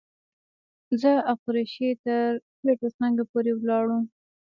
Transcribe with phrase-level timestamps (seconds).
[1.01, 2.27] زه او قریشي تر
[2.63, 3.99] کوټه سنګي پورې ولاړو.